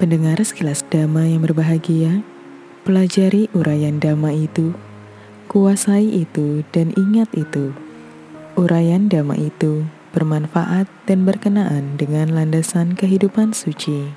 Pendengar 0.00 0.40
sekilas 0.40 0.80
dhamma 0.88 1.28
yang 1.28 1.44
berbahagia, 1.44 2.24
pelajari 2.88 3.52
uraian 3.52 4.00
dhamma 4.00 4.32
itu, 4.32 4.72
kuasai 5.44 6.08
itu 6.24 6.64
dan 6.72 6.96
ingat 6.96 7.28
itu. 7.36 7.76
Uraian 8.56 9.12
dhamma 9.12 9.36
itu 9.36 9.84
bermanfaat 10.16 10.88
dan 11.04 11.28
berkenaan 11.28 12.00
dengan 12.00 12.32
landasan 12.32 12.96
kehidupan 12.96 13.52
suci. 13.52 14.08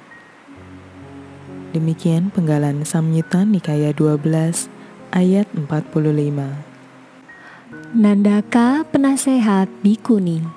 Demikian 1.76 2.32
penggalan 2.32 2.88
Samyuta 2.88 3.44
Nikaya 3.44 3.92
12 3.92 4.72
ayat 5.12 5.52
45. 5.52 5.68
Nandaka 7.92 8.88
penasehat 8.88 9.68
bikuni 9.84 10.48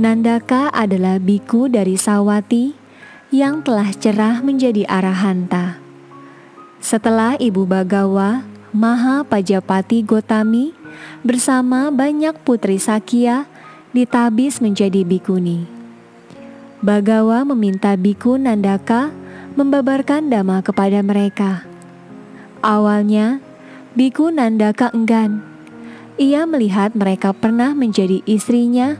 Nandaka 0.00 0.72
adalah 0.72 1.20
biku 1.20 1.68
dari 1.68 2.00
Sawati 2.00 2.79
yang 3.30 3.62
telah 3.62 3.94
cerah 3.94 4.42
menjadi 4.42 4.82
arahanta. 4.90 5.78
Setelah 6.82 7.38
Ibu 7.38 7.62
Bagawa, 7.62 8.42
Maha 8.74 9.22
Pajapati 9.22 10.02
Gotami 10.02 10.74
bersama 11.22 11.94
banyak 11.94 12.34
putri 12.42 12.82
Sakya 12.82 13.46
ditabis 13.94 14.58
menjadi 14.58 15.06
bikuni. 15.06 15.66
Bagawa 16.82 17.46
meminta 17.46 17.94
biku 17.94 18.34
Nandaka 18.34 19.14
membabarkan 19.54 20.26
dhamma 20.26 20.62
kepada 20.66 20.98
mereka. 20.98 21.62
Awalnya, 22.66 23.38
biku 23.94 24.34
Nandaka 24.34 24.90
enggan. 24.90 25.44
Ia 26.18 26.50
melihat 26.50 26.98
mereka 26.98 27.30
pernah 27.30 27.78
menjadi 27.78 28.26
istrinya 28.26 28.98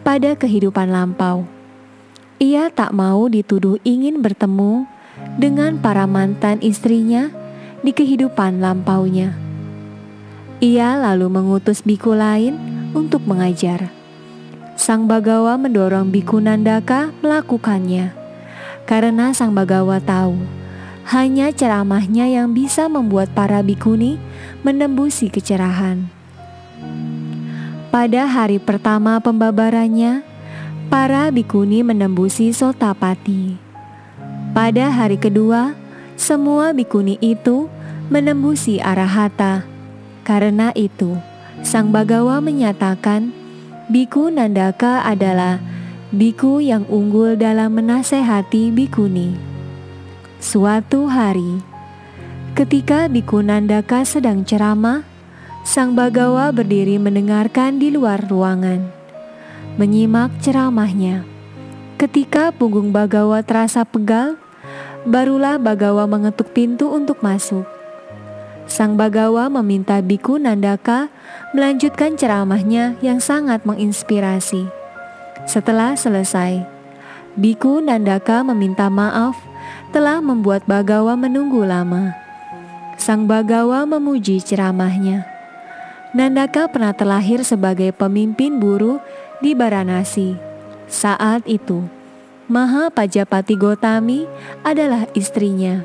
pada 0.00 0.32
kehidupan 0.32 0.88
lampau. 0.88 1.55
Ia 2.36 2.68
tak 2.68 2.92
mau 2.92 3.32
dituduh 3.32 3.80
ingin 3.80 4.20
bertemu 4.20 4.84
dengan 5.40 5.80
para 5.80 6.04
mantan 6.04 6.60
istrinya 6.60 7.32
di 7.80 7.96
kehidupan 7.96 8.60
lampaunya. 8.60 9.32
Ia 10.60 11.00
lalu 11.00 11.32
mengutus 11.32 11.80
biku 11.80 12.12
lain 12.12 12.60
untuk 12.92 13.24
mengajar. 13.24 13.88
Sang 14.76 15.08
Bagawa 15.08 15.56
mendorong 15.56 16.12
biku 16.12 16.36
Nandaka 16.36 17.08
melakukannya, 17.24 18.12
karena 18.84 19.32
Sang 19.32 19.56
Bagawa 19.56 19.96
tahu 20.04 20.36
hanya 21.08 21.48
ceramahnya 21.56 22.28
yang 22.28 22.52
bisa 22.52 22.84
membuat 22.84 23.32
para 23.32 23.64
bikuni 23.64 24.20
menembusi 24.60 25.32
kecerahan. 25.32 26.12
Pada 27.88 28.28
hari 28.28 28.60
pertama 28.60 29.16
pembabarannya, 29.24 30.35
para 30.86 31.28
bikuni 31.34 31.82
menembusi 31.82 32.54
Sotapati. 32.54 33.58
Pada 34.54 34.88
hari 34.88 35.20
kedua, 35.20 35.76
semua 36.16 36.72
bikuni 36.72 37.20
itu 37.20 37.68
menembusi 38.08 38.80
Arahata. 38.80 39.66
Karena 40.22 40.72
itu, 40.72 41.18
Sang 41.62 41.92
Bagawa 41.92 42.40
menyatakan 42.40 43.30
biku 43.92 44.32
Nandaka 44.32 45.04
adalah 45.04 45.60
biku 46.14 46.62
yang 46.62 46.86
unggul 46.88 47.36
dalam 47.36 47.76
menasehati 47.76 48.72
bikuni. 48.72 49.36
Suatu 50.40 51.10
hari, 51.10 51.60
ketika 52.56 53.10
biku 53.10 53.42
Nandaka 53.42 54.06
sedang 54.08 54.46
ceramah, 54.46 55.04
Sang 55.66 55.92
Bagawa 55.98 56.54
berdiri 56.54 56.96
mendengarkan 56.96 57.82
di 57.82 57.90
luar 57.90 58.22
ruangan 58.24 58.95
menyimak 59.76 60.32
ceramahnya. 60.40 61.28
Ketika 62.00 62.52
punggung 62.52 62.92
Bagawa 62.92 63.44
terasa 63.44 63.84
pegal, 63.84 64.40
barulah 65.04 65.60
Bagawa 65.60 66.08
mengetuk 66.08 66.52
pintu 66.52 66.92
untuk 66.92 67.20
masuk. 67.20 67.64
Sang 68.66 68.98
Bagawa 68.98 69.46
meminta 69.46 70.02
Biku 70.02 70.40
Nandaka 70.40 71.12
melanjutkan 71.54 72.18
ceramahnya 72.18 72.98
yang 73.04 73.22
sangat 73.22 73.62
menginspirasi. 73.62 74.66
Setelah 75.46 75.94
selesai, 75.94 76.66
Biku 77.38 77.78
Nandaka 77.78 78.42
meminta 78.42 78.90
maaf 78.90 79.38
telah 79.94 80.18
membuat 80.24 80.66
Bagawa 80.66 81.14
menunggu 81.14 81.62
lama. 81.62 82.16
Sang 82.96 83.28
Bagawa 83.28 83.86
memuji 83.86 84.40
ceramahnya. 84.40 85.36
Nandaka 86.16 86.66
pernah 86.66 86.96
terlahir 86.96 87.44
sebagai 87.44 87.92
pemimpin 87.92 88.56
buruh 88.56 89.04
di 89.40 89.52
Baranasi. 89.52 90.36
Saat 90.86 91.44
itu, 91.50 91.84
Maha 92.46 92.88
Pajapati 92.94 93.58
Gotami 93.58 94.24
adalah 94.62 95.10
istrinya. 95.18 95.82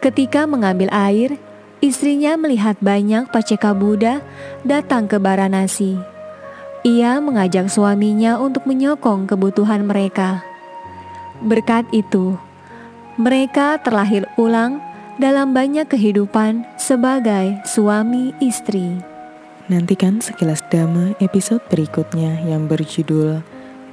Ketika 0.00 0.48
mengambil 0.48 0.88
air, 0.92 1.36
istrinya 1.84 2.36
melihat 2.40 2.76
banyak 2.80 3.28
Paceka 3.28 3.76
Buddha 3.76 4.24
datang 4.64 5.04
ke 5.08 5.20
Baranasi. 5.20 6.00
Ia 6.84 7.20
mengajak 7.20 7.72
suaminya 7.72 8.36
untuk 8.36 8.68
menyokong 8.68 9.24
kebutuhan 9.24 9.88
mereka. 9.88 10.44
Berkat 11.40 11.88
itu, 11.92 12.36
mereka 13.16 13.80
terlahir 13.80 14.28
ulang 14.36 14.80
dalam 15.16 15.54
banyak 15.54 15.86
kehidupan 15.88 16.66
sebagai 16.76 17.62
suami 17.64 18.34
istri. 18.42 19.13
Nantikan 19.64 20.20
sekilas 20.20 20.60
Dhamma 20.68 21.16
episode 21.24 21.64
berikutnya 21.72 22.36
yang 22.44 22.68
berjudul 22.68 23.40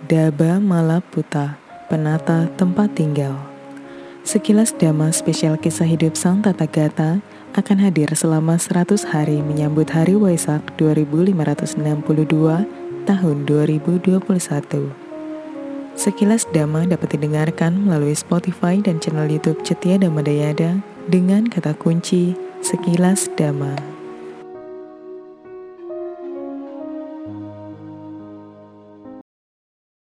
Daba 0.03 0.59
Malaputa, 0.59 1.55
Penata 1.87 2.51
Tempat 2.59 2.91
Tinggal. 2.91 3.39
Sekilas 4.27 4.75
Dhamma 4.75 5.15
spesial 5.15 5.55
kisah 5.55 5.87
hidup 5.87 6.19
Sang 6.19 6.43
Tata 6.43 6.67
Gata 6.67 7.23
akan 7.55 7.87
hadir 7.87 8.11
selama 8.11 8.59
100 8.59 9.15
hari 9.15 9.39
menyambut 9.39 9.87
Hari 9.87 10.19
Waisak 10.19 10.59
2562 10.75 11.39
tahun 13.07 13.37
2021. 13.47 14.27
Sekilas 15.95 16.51
Dhamma 16.51 16.83
dapat 16.83 17.15
didengarkan 17.15 17.79
melalui 17.79 18.11
Spotify 18.11 18.83
dan 18.83 18.99
channel 18.99 19.31
YouTube 19.31 19.63
Cetia 19.63 19.95
Dhamma 19.95 20.19
Dayada 20.19 20.83
dengan 21.07 21.47
kata 21.47 21.71
kunci 21.79 22.35
Sekilas 22.59 23.31
Dhamma. 23.39 23.90